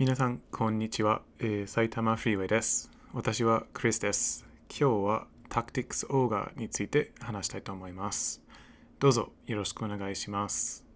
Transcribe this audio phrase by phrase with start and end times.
[0.00, 2.90] 皆さん、こんにちは、えー埼玉フリーウェイです。
[3.12, 4.46] 私はクリスです。
[4.70, 8.40] 今日はタクティクスオーガについて話したいと思います。
[8.98, 10.86] どうぞよろしくお願いします。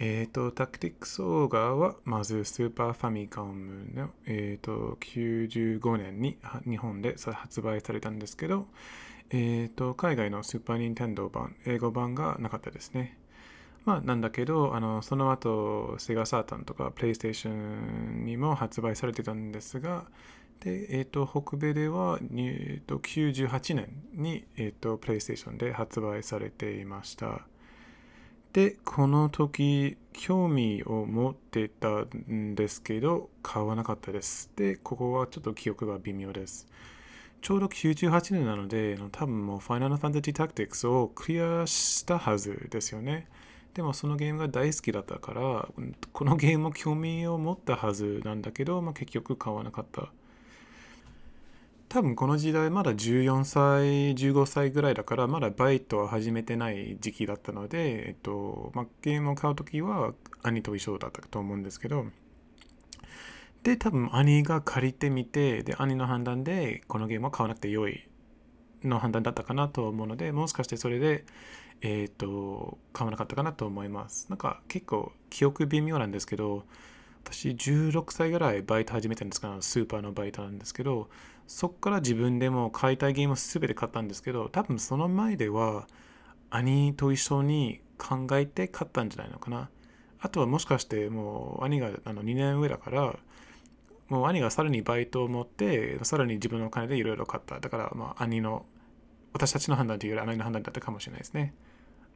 [0.00, 6.38] えっ、と、タクティクスオーガは、まずスーパーファミコンの、えー、と95年に
[6.68, 8.66] 日本で発売されたんですけど、
[9.30, 13.16] えー、と海外のスーパーニンテンドー版、英語版がなかったですね。
[13.84, 20.06] まあ、なんだけど、あのその後、セガサータンとか、プレイステーションにも発売されてたんですが、
[20.60, 27.46] で、えっ、と、北米では、えー、と98年に、えっ、と、プレイステーションで発売されていました。
[28.52, 31.88] で、この時、興味を持ってた
[32.30, 34.52] んですけど、買わなかったです。
[34.54, 36.68] で、ここはちょっと記憶が微妙です。
[37.40, 43.26] ちょうど98年なので、多分もう Final Fantasy Tactics をクリアしたはずですよね。
[43.74, 45.68] でもそのゲームが大好きだったから、
[46.12, 50.12] このゲームも興味を持ったはずなんだけど、まあ、結局買わなかった。
[51.88, 62.06] 多分この時代まだ14歳、15歳ぐらいだから、まだバイトは始めてない時期だったので、えっと、まあ、ゲームを買うときは兄と一緒だったと思うんですけど、
[63.62, 68.08] で、多分兄が借りてみて、で、兄の判断でこのゲームを買わなくて良い
[68.82, 71.24] の判断だったかなと思うので、もしかしてそれで、
[71.82, 74.28] えっ、と、買わなかったかなと思います。
[74.30, 76.64] なんか結構記憶微妙なんですけど、
[77.24, 81.08] 私16歳ぐらいバイト始めたんですが、スーパーのバイトなんですけど、
[81.46, 85.86] そこから自分でも買いたいゲームを全て買ったんですけど、多分その前では
[86.50, 89.68] 兄と一緒に考えて買ったんじゃないのかな。
[90.20, 93.18] あとはもしかしてもう兄があの2年上だから、
[94.08, 97.58] もう兄がさらにバイトを持って、さらに自分のお金でいろいろ買った。
[97.58, 98.66] だからまあ兄の、
[99.32, 101.54] 私たちの判断というより兄の判断だったかもしれないですね。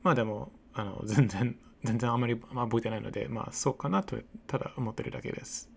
[0.06, 5.68] まあでも、あの 全然、全然あまり、覚えてないので、まあそうかなと、ただ思ってるだけです。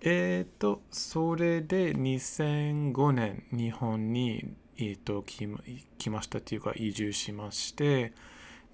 [0.00, 5.58] えっ、と、それで2005年、日本に、えー、と来ま
[5.98, 8.12] 来ましたっていうか、移住しまして、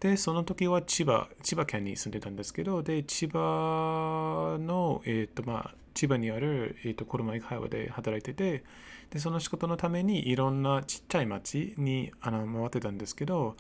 [0.01, 8.65] で、その時は千葉、千葉県に住んでたんですけど、で、千葉の、えっ、と、まあ、千葉にある、えー、と車椅会話で働いてて、
[9.09, 13.57] で、その仕事のためにいろんなちっちゃい町にあの回ってたんですけど、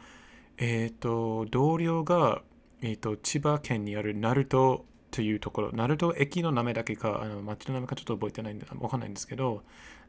[0.59, 2.43] えっ、と、同僚が、
[2.81, 9.63] えっ、と、千葉県にある鳴門というところ、鳴門駅の名前だけか、あの町の名前かちょっと覚えてないんで、わかんないんですけど、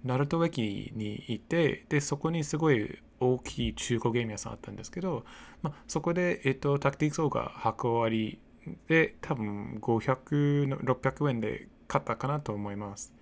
[0.05, 5.25] 鳴門駅にいて、で、そこにすごい大きい中古ゲーム屋さんあったんですけど、
[5.61, 13.13] ま、そこで、えっ、と、タクティックスオーガ箱割りで、多分500の、600円で買ったかなと思います。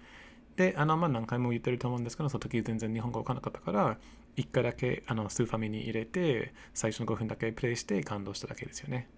[0.56, 3.98] で、あの、まあ、何回も言ってると思うんですけど、その時全然日本語わからなかったから、
[4.38, 9.10] 1回だけあのスーファミに入れて、最初の5分だけプレイして感動しただけですよね。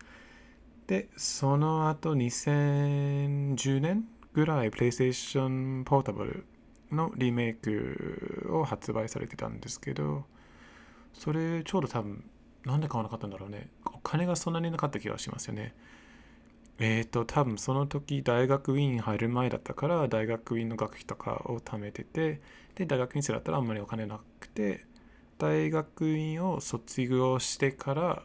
[0.87, 6.43] で、その後2010年ぐらい、PlayStation Portable
[6.91, 10.25] のリメイクを発売されてたんですけど、
[11.13, 12.23] それちょうど多分、
[12.63, 13.69] なんで買わなかったんだろうね。
[13.85, 15.73] お金がそんなになかった気がしますよね。
[16.79, 22.39] えっ、と、多分その時大学院入る前だったから、大学院の学費とかを貯めてて、
[22.75, 24.85] で、大学院生だったらあんまりお金なくて、
[25.37, 28.23] 大学院を卒業してから、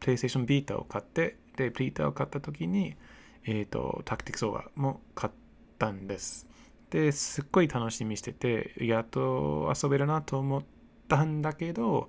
[0.00, 2.96] プレイステーションビータを買って、で、ビータを買った時に、
[3.44, 5.32] えっ、と、タクティクスオーガも買っ
[5.78, 6.48] たんです。
[6.90, 10.64] で、すっごい楽しみにしてて、やっと遊べるなと思っ
[11.08, 12.08] たんだけど、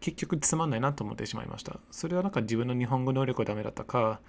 [0.00, 1.80] 結局つまんないなと思ってしまいました。
[1.90, 4.20] それはなんか自分の日本語能力がダメだったか、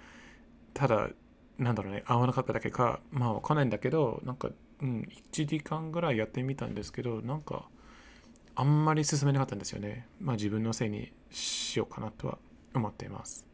[0.74, 1.10] ただ、
[1.58, 7.68] なんだろうね、合わなかっただけか、まあわかんないんだけど、なんか、うん、1時間ぐらいやってみたんですけど、なんか、
[8.54, 10.06] あんまり進めなかったんですよね。
[10.20, 12.38] まあ自分のせいにしようかなとは
[12.74, 13.46] 思っています。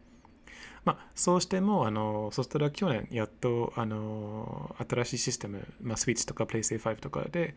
[0.85, 7.57] まあ、そうしても、あの、そしたら去年、やっと、あの、新しいシステム、まあ、スイッチとか PlayStation 5とかで、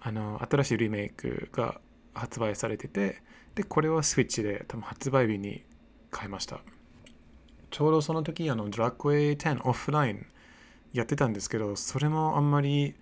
[0.00, 1.80] あの、新しいリメイクが
[2.12, 3.22] 発売されてて、
[3.54, 5.62] で、これはスイッチで多分発売日に
[6.10, 6.60] 買いました。
[7.70, 10.26] ちょうどその時、あの、ドラッグウェイ10オフライン
[10.92, 12.96] やってたんですけど、それもあんまり、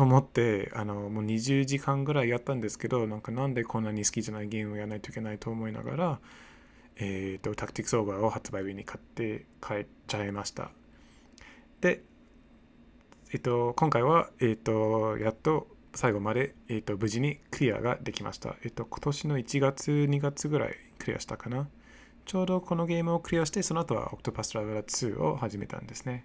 [0.00, 6.20] と思って、あの、もう20時間ぐらいやったんですけど、なんかなんでこんなに好きじゃないゲームをやらないといけないと思いながら、
[6.96, 10.70] えっ、と、タクティクスオーバーを発売日に買って帰っちゃいました。
[11.82, 12.02] で、
[13.30, 18.56] えっ、と、今回は、えっ、と、やっと最後まで、えっ、と、無事にクリアができました。
[18.64, 21.68] えっ、と、今年の1月、2月ぐらいクリアしたかな。
[22.24, 26.24] ちょうどこのゲームをクリアして、その後は Octopus Traveler 2を始めたんですね。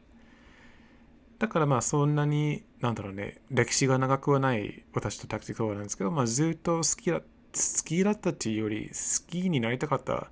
[1.40, 7.26] だからまあそんなに、なんだろうね、歴史が長くはない私とタクティクスオーなんですけど、まあずっと好きだ、好
[7.86, 10.30] きだったっていうより、好きになりたかった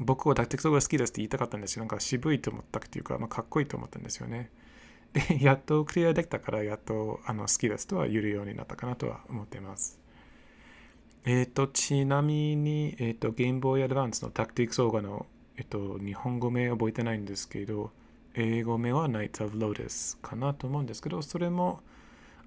[0.00, 1.80] 僕はタクティクオーバー好きですって言いたかったんですよ。
[1.80, 4.50] なんか渋いと思ったっていうか、まあ、かっこいいと思ったんですよね。
[5.12, 10.00] で、 やっとクリアできたから、やっとあの好きですとは言えるようになったかなとは思っています。
[11.26, 15.26] えっ、ー、と、ちなみに、えっ、ー、と、ゲームボーイアドバンスのタクティックスオーガの、
[15.58, 17.92] えっ、ー、と、日本語名覚えてないんですけど、
[18.34, 21.80] 英語名は Knights of Lotus かなと思うんですけど、それも、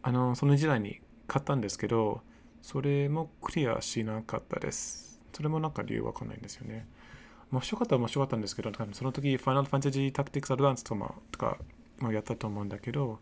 [0.01, 2.21] あの、その時代に買ったんですけど、
[2.62, 5.21] それもクリアしなかったです。
[5.33, 6.88] それもなんか理由わかんないんですよね。
[7.51, 11.57] 面白かったら面白かったんですけど、その時、Final Fantasy Tactics Advance とか
[12.00, 13.19] もやったと思うんだけど、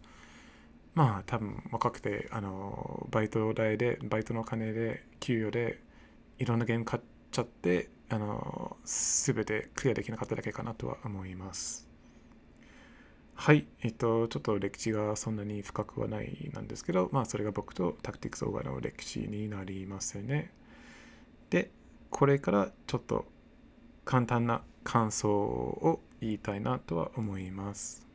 [0.93, 5.81] まあ多分若くて、あの、バイト代で、バイトの金で、給与で、
[6.37, 11.90] いろんなゲーム買っちゃって、あの、すべてクリアできなかっただけかなとは思います。
[13.41, 20.53] はい、えっと、ちょっと歴史がそんなに深くはないなんですけど、まあそれが僕とタクティクスオーガの歴史になりますね。
[21.49, 21.71] で、
[22.11, 23.25] これからちょっと
[24.05, 28.07] 簡単な感想を言いたいなとは思います。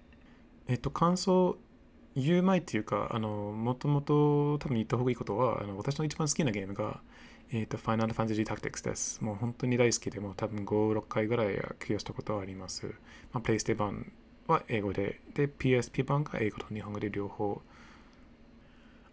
[0.68, 1.58] えっと、感想
[2.14, 7.00] 言う前っていうか、あの、もともと多分言った方がいいことは、あの私の一番好きなゲームが、
[7.50, 9.20] えっと、Final Fantasy Tactics です。
[9.24, 12.86] もう本当に大好きで、もう多分5、6回ぐらいはクリアしたことはあります。
[13.32, 14.12] まあ、プレイステ版
[14.46, 17.60] は英語で、で、PSP 版が英語と日本語で両方。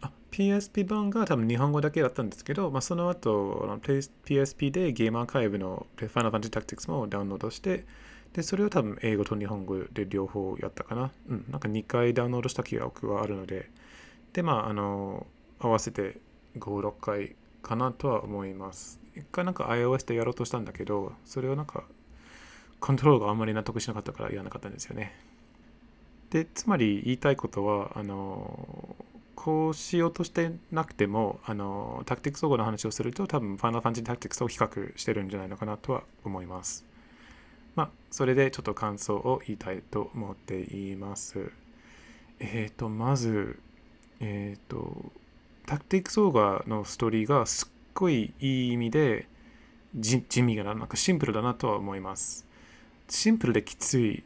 [0.02, 7.86] あ、PSP 版が多分日本語だけだったんですけど、まあ、その後、の PSP でゲームアーカイブの Final Fantasy Tactics もダウンロードして、
[8.34, 11.12] で、それを多分英語と日本語で両方やったかな。
[11.30, 13.70] うん、なんか2回ダウンロードした記憶があるので、
[14.34, 15.28] で、まあ、あの、
[15.60, 16.18] 合わせて
[16.58, 19.00] 5、6回かなとは思います。
[19.16, 21.84] 一回なんか iOS でやろうとしたんだけど、それをなんか
[22.84, 25.16] コントロールがあんまり納得しなかったからやらなかったんですよね。
[26.32, 28.98] で、つまり言いたいことは、あの、
[29.36, 36.86] こうしようとしてなくても、あの、タクティクスオウガの話をすると、多分、ファイナルファンタジータクティクスを比較してるんじゃないのかなとは思います。
[37.76, 41.54] まあ、それでちょっと感想を言いたいと思っています。
[42.42, 43.62] えっ、ー、と、まず、
[44.20, 45.10] えっ、ー、と、
[45.66, 49.30] タクティクスオーガのストーリーがすっごいいい意味で
[49.96, 52.46] 地味がなんかシンプルだなとは思います。
[53.10, 54.24] シンプルできつい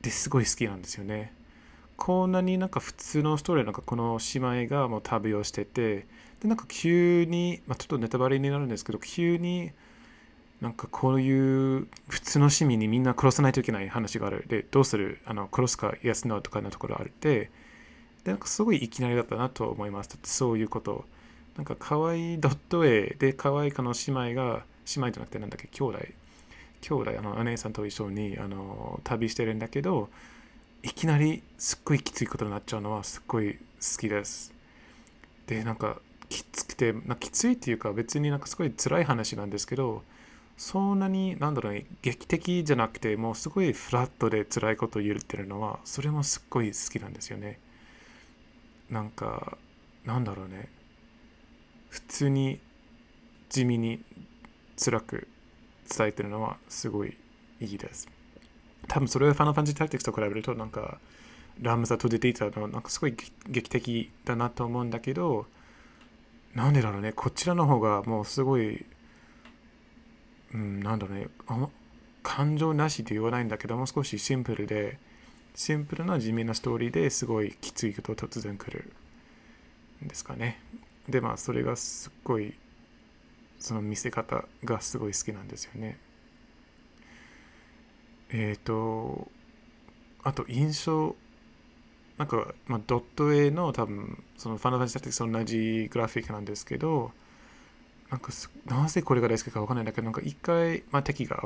[0.00, 1.32] ですごい好きなんですよね。
[1.96, 6.06] こんなになんか普通のストーリーなんかこの姉妹がもう旅をしてて
[6.40, 9.70] でなんか急に、まあ、ちょっとネタバレになるんですけど急に
[10.62, 14.44] なんかこういう普通の市民にみんな殺さないといけない話がある。
[14.48, 15.20] でどうする？
[15.26, 17.50] あの殺すか安のとかのところあるって
[18.24, 20.08] でなんかすごいいきなりだったなと思います。
[20.08, 21.04] だってそういうこと。
[21.56, 24.62] なんか可愛いドット絵で可愛いかの姉妹が
[24.94, 25.68] 姉妹じゃなくてなんだっけ？
[25.68, 25.98] 兄弟。
[26.80, 30.08] 兄弟あのお姉さんと一緒にあの旅してるんだけど
[30.82, 33.60] いきなりすっごいきついことになっちゃうのはすっごい好
[34.00, 34.52] きです。
[35.46, 40.02] でなんかきつくてなきついっていうか別になんかすごい辛い話なんですけど
[40.56, 47.58] そんなになんだろうね劇的じゃなくてもうすごいフラットで辛いことを言ってるのはそれもすっごい好きなんですよね。
[48.90, 49.58] なんか
[50.04, 50.68] なんだろうね
[51.90, 52.60] 普通に
[53.48, 54.02] 地味に
[54.82, 55.28] 辛く
[55.96, 57.16] 伝えてるのはすごい
[57.60, 58.08] いいです。
[58.88, 60.98] 多分それはファイナルファンタジータクティクスと比べるとなんか
[61.60, 63.14] ラムザと出ていたのなんかすごい
[63.48, 65.46] 劇的だなと思うんだけど
[66.54, 67.12] なんでだろうね。
[67.12, 68.84] こちらの方がもうすごい
[70.52, 71.28] うんなんだろうね。
[72.22, 74.98] 感情なしって言わないんだけどもう少しシンプルで
[75.54, 78.92] シンプルな地味なストーリーですごいきついこと突然来る
[80.04, 80.60] んですかね。
[81.08, 82.54] でまあそれがすっごい
[83.60, 85.98] その見せ方がすごい好きなんですよね。
[88.30, 89.30] えっ、ー、と、
[90.22, 91.14] あと印象、
[92.16, 97.12] なんか、まあ、ドット絵の多分、そのファイナルファンタジータクティクス同じグラフィックなんですけど、
[98.10, 98.32] なんか
[98.66, 101.42] なぜこれが大好きかわかんないんだけど、なんか一回、まあ、敵が、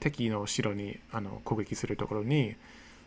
[0.00, 2.56] 敵の後ろにあの攻撃するところに、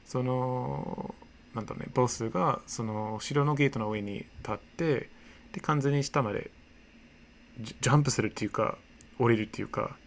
[0.05, 1.13] その、
[1.53, 5.09] なんだろうね、ボスがその後ろのゲートの上に立って、
[5.53, 6.51] で、完全に下まで
[7.59, 8.77] ジャンプするっていうか
[9.19, 9.97] 降りるっていうか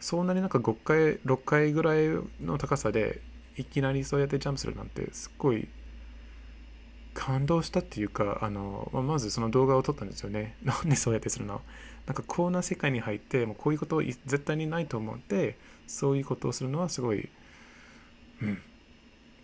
[0.00, 2.08] そんなになんか5回6回ぐらい
[2.40, 3.20] の高さで
[3.56, 5.68] いきなりそうやってジャンプするなんてすっごい
[7.14, 10.56] 感動したっていうかあの、まあ、まずその動画を撮ったんですよね。
[10.62, 11.62] なんでそうやってするの？
[12.06, 17.30] なんかこんな世界に入ってもうこういうこと絶対にないと思ってそういうことをするのはすごい
[18.42, 18.58] うん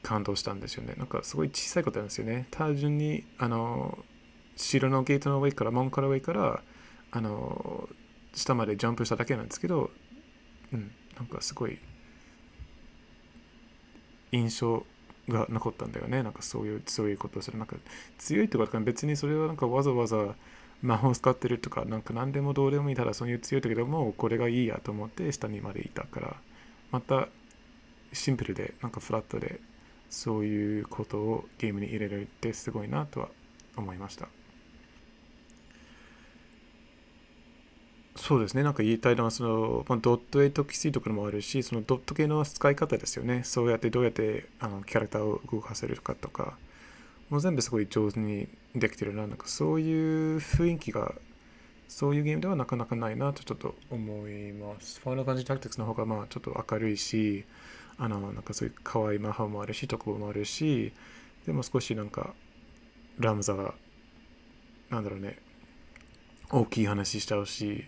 [0.02, 0.94] 感動したんですよね。
[0.98, 2.48] なんかすごい小さいことなんですよね。
[2.50, 3.98] 単純にあの
[4.56, 6.62] 城のゲートの上から門から上から
[7.12, 7.88] あの
[8.34, 9.90] 下までジャンプしただけなんですけど、
[10.72, 11.78] うん、なんかすごい
[14.32, 14.84] 印象
[15.28, 16.22] が残ったんだよね。
[16.22, 17.58] なんかそういうそういうことをする。
[17.58, 17.76] なんか
[18.18, 20.34] 強いってことか別にそれはなんかわざわざ
[20.82, 26.36] 魔法使ってるとかなんか何でもどうでもいいたらそういう強い時でもこれがいいやと思って下にまでいたから
[26.90, 27.28] また
[28.12, 29.60] シンプルでなんかフラットで
[30.08, 33.28] そういうことをゲームに入れるってすごいなとは
[33.76, 34.28] 思いました。
[38.20, 38.62] そうですね。
[38.62, 43.42] なんか言いたいのはその、まあ、ドット絵とキスとかもあるしそのドット絵の使い方ですよね。
[43.44, 46.56] そうやってどうやってあのキャラクターを動かせるかとか。
[47.30, 49.26] もう全部すごい上手にできてるな。
[49.26, 51.14] なんかそういう雰囲気が
[51.88, 55.00] そういうゲームではなかなかないなとちょっと思います。
[55.00, 57.44] ファイナルファンジータクティクスの方がまあちょっと明るいし、
[57.98, 60.92] あの、なんかそういう可愛い魔法もあるし、特効もあるし、
[61.46, 62.34] でも少しなんか、
[63.18, 63.74] ラムザが、
[64.88, 65.38] なんだろうね、
[66.50, 67.84] 大きい話しちゃうし、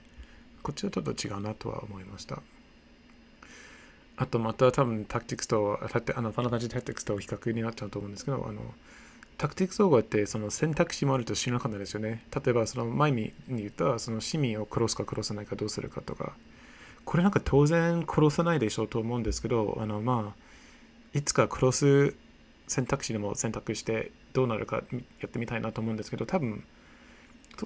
[0.62, 2.42] こっちはちょっと違うなとは思いました。
[4.16, 8.60] あとまた多分タクティクスと、あの、ファナルファンタジータクティクスと比較になっちゃうと思うんですけど、あの、
[9.38, 12.24] タクティクスオウガってその選択肢もあると知らなかったですよね。
[12.32, 16.34] 例えばその前に言ったその市民を殺すか殺さないかどうするかとか。
[17.04, 22.14] これなんか当然殺さないでしょうと思うんですけど、あのまあ、いつか殺す
[22.68, 24.76] 選択肢でも選択してどうなるか
[25.20, 26.64] やってみたいなと思うんですけど、多分、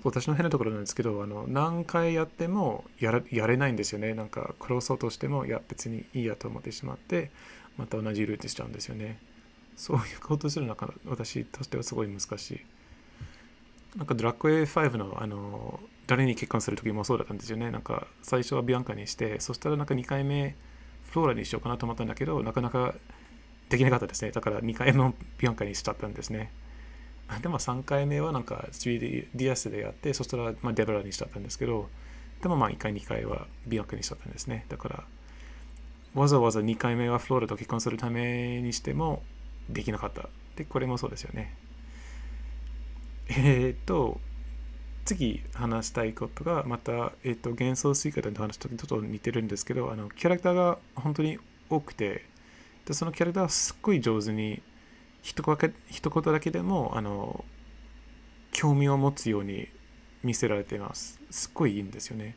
[0.04, 4.14] 私の変なところなんですけど、あの何回やってもややれないんですよね。
[4.14, 7.30] なんか殺そうとしても、いや別にいいやと思ってしまって、
[7.76, 9.18] また同じルートしちゃうんですよね。
[9.76, 12.60] そういうことするのか私としてはすごい難しい。
[13.96, 17.70] なんかドラッグ A5 のあの誰に結婚する時もそうだったんですよね。
[17.70, 20.56] なんか最初はビアンカにして、そしたらなんか2回目
[21.10, 22.94] フローラにしようかなと思ったんだけど、なかなか
[23.68, 24.32] できなかったですね。
[24.32, 26.52] だから2回もビアンカにしちゃったんですね。
[27.42, 31.88] でも3回目はなんか 3DS でやって、そしたらまあデブラにしちゃったんですけど、
[32.42, 34.66] でもまあ1回2回はビアンカにしちゃったんですね。
[34.68, 35.04] だから
[36.16, 39.22] わざわざ2回目はフローラと結婚するためにしても、
[39.68, 40.30] できなかった。
[40.56, 41.54] で、これもそうですよね。
[43.28, 44.18] えー、っと、
[45.04, 52.24] 次話したいことが、また、えー、っと、幻想水化の話とちょっと似てるんですけど、あの、キャラクターが本当に多くて、
[52.86, 54.62] でそのキャラクターはすっごい上手に、
[55.26, 57.44] 一言一言だけでも、あの、
[58.52, 59.68] 興味を持つように
[60.22, 61.20] 見せられています。
[61.32, 62.36] すっごいいいんですよね。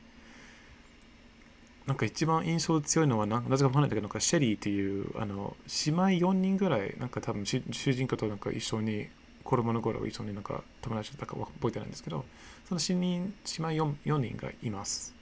[1.85, 5.55] なんか一番印象強いのはな、なぜかわかんないんだけど、なんかシェリーっていう、あの、
[5.85, 7.61] 姉妹4人ぐらい、なんか多分主
[7.93, 9.07] 人公となんか一緒に、
[9.43, 12.25] 子供の頃一緒になんか友達だったか覚えてないんですけど、
[12.67, 15.13] その4人、姉妹 4, 4人がいます。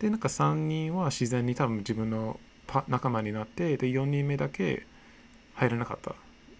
[0.00, 2.40] で、なんか3人は自然に多分自分の
[2.88, 4.84] 仲間になって、で、4人目だけ
[5.54, 6.16] 入らなかった。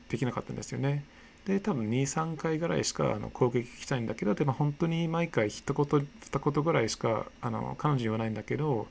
[0.09, 1.05] できなかったんですよね。
[1.47, 8.87] で、多分2、3回ぐらいしかあの攻撃したいんだけど、でも本当に毎回一言、二言ぐらいしかあの彼女言わないんだけど、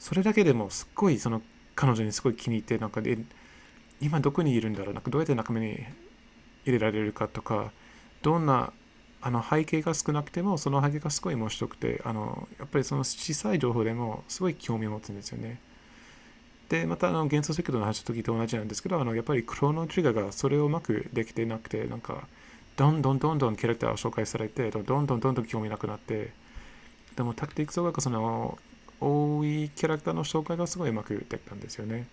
[0.00, 1.42] それだけでもすっごいその
[1.76, 3.18] 彼女にすごい気に入ってなんかで
[4.00, 5.78] 今どこにいるんだろうなんかどうやって仲間に
[6.64, 7.70] 入れられるかとか
[8.22, 8.72] どんな
[9.22, 15.60] あの背景が少なくてもその背景がすごい面白くてあのやっぱりその小さい情報でもすごい興味を持つんですよね。
[16.70, 22.28] でまたあの幻想速度の話の時と同じなんですけどあのやっぱりクロノトリガーがそれをうまくできてなくてなんか
[22.76, 26.30] どんどんどんどんキャラクターを紹介されてどんどんどんどん興味なくなって
[27.16, 28.56] でもタクティックスがその
[29.00, 32.06] 多いキャラクターの紹介がすごいうまくできたんですよね。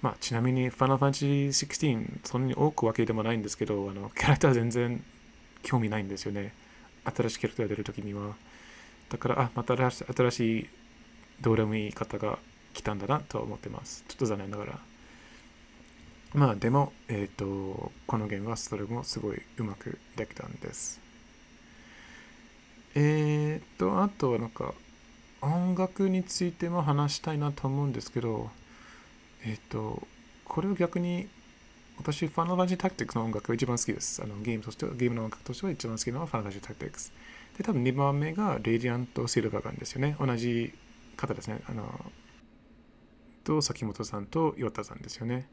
[0.00, 5.02] まあ、ちなみに、ファナファンジー16、そんなに多くわけでもないんですけど、あのキャラクター全然
[5.62, 6.54] 興味ないんですよね。
[7.04, 8.34] 新しいキャラクターが出るときには。
[9.10, 10.68] だから、あ、また新しい
[11.40, 12.38] どうでもいい方が
[12.72, 14.04] 来たんだなとは思ってます。
[14.08, 14.78] ちょっと残念ながら。
[16.34, 21.00] まあ、でも、えっ、ー、と、このゲームはそれもすごいうまくできたんです。
[22.94, 24.74] えっ、ー、と、あとはなんか、
[25.42, 28.50] 音楽についても話したいなと思うんですけど、
[29.44, 30.06] えっ、ー、と、
[30.44, 31.28] これを逆に
[31.98, 34.22] 私、ファイナルファンタジータクティクスの音楽が一番好きです。
[34.22, 37.12] あのゲームとしては、ゲームの音楽としては一番好きなのはファイナルファンタジータクティクス。
[37.58, 40.16] で、多分2番目がレイディアントシルバーガンですよね。
[40.18, 40.72] 同じ
[41.16, 41.60] 方ですね。
[41.68, 42.12] あの、
[43.42, 45.48] と、崎本さんと岩田さんですよね。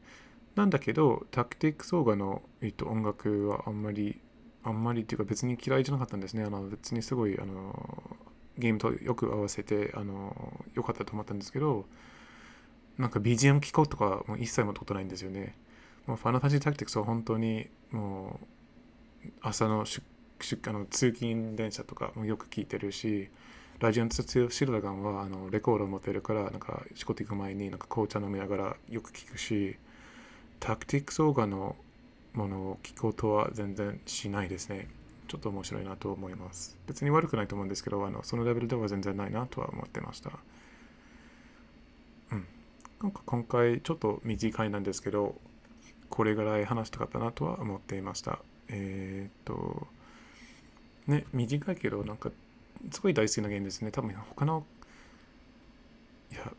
[0.54, 4.20] なんだけど、タクティクスオウガの、えっと、音楽はあんまり、
[4.62, 6.44] あんまりっていうか別に嫌いじゃなかったんですね。
[6.44, 8.18] あの別にすごいあの
[8.58, 11.86] ゲームとよく合わせてあの良かったと思ったんですけど
[12.98, 15.56] なんか BGM 聴こうとかも一切もったことないんですよね。
[16.06, 18.40] もうファナファジータクティクスは本当にも
[19.24, 23.30] う朝の出あの通勤電車とかもよく聞いてるし
[23.80, 29.76] ラジオンツシルダガンはあのレコードを持ってるからなんか仕事行く前になんか紅茶飲みながらよく聞くし
[30.60, 31.76] タクティックスオーガの
[32.34, 34.86] ものを聞こうとは全然しないですね。
[35.28, 36.76] ちょっと面白いなと思います。
[36.86, 40.30] 別に悪くないと思うんですけど、あのそのレベルでは全然ないなとは思ってました。
[42.32, 42.46] うん。
[43.02, 45.36] なんか今回ちょっと短いなんですけど、
[46.10, 48.40] これぐらい話したかったなとは思っていました。
[48.68, 49.86] えー、っと、
[51.06, 52.30] ね、短いけど、なんか
[52.90, 53.90] すごい大好きなゲームですね。
[53.90, 54.64] 多分他の、
[56.32, 56.52] いや、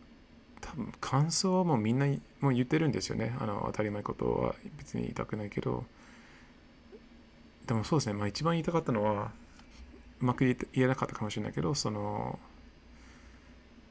[0.62, 2.08] 多分感想はもうみんな
[2.40, 3.36] もう言ってるんですよね。
[3.40, 5.86] あの当たり前ことは別に言いたくないけど。
[7.68, 9.32] でもそうですね、まあ一番言いたかったのは、
[10.20, 12.40] うまく言えなかったかもしれないけど、その、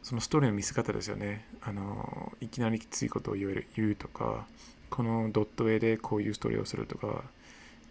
[0.03, 1.47] そのストーリーの見せ方ですよね。
[1.63, 4.47] あの、いきなりきついことを言える言うとか、
[4.91, 7.25] このドット絵でこういうストーリーをするとか、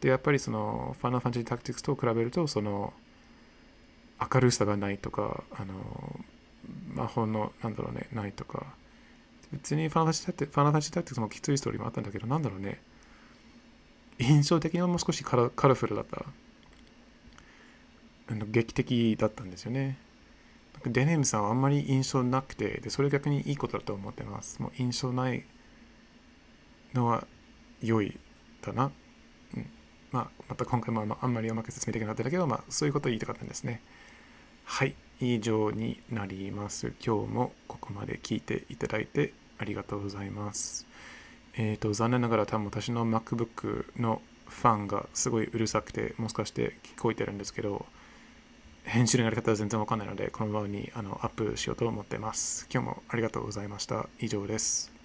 [0.01, 2.93] で、やっぱりその、ファイナルファンタジータクティクスと比べると、その、
[4.20, 6.20] 明るさがないとか、あの、
[6.94, 8.66] 魔法の、なんだろうね、ないとか、
[9.52, 12.82] 別にファナルファンタジータクティクスもきついストーリーもあったんだけど、なんだろうね、
[14.20, 16.26] 印象的にはもう少しカラカラフルだった。
[18.32, 19.98] あの劇的だったんですよね。
[20.86, 24.62] デネームさんはあんまり印象なくて、でそれ逆にいいことだと思ってます。
[24.62, 25.46] もう印象ない
[26.94, 27.26] のは
[27.82, 28.18] 良い
[28.62, 28.92] だな。
[29.56, 29.70] うん、
[30.12, 33.82] まあ、また今回もあんまりうまく説明できなかったけど、まあ、そういうことを言いたかったんですね。
[34.72, 36.94] はい、以上になります。
[37.04, 40.86] 今日もここまで聞いていただいてありがとうございます。
[41.58, 47.88] えっ、ー、と、残念ながら多分私の MacBook のファンがすごいうるさくて、もしかして聞こえてるんですけど、
[48.84, 52.68] 編集のやり方は全然わかんないので、この場にあのアップしようと思ってます。
[52.72, 54.08] 今日もありがとうございました。
[54.20, 54.99] 以上です。